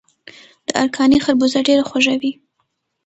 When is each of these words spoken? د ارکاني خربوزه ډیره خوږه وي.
د 0.67 0.69
ارکاني 0.81 1.17
خربوزه 1.25 1.59
ډیره 1.67 1.83
خوږه 1.89 2.15
وي. 2.21 2.31